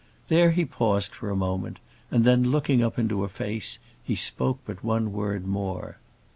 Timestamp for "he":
0.49-0.65, 4.03-4.15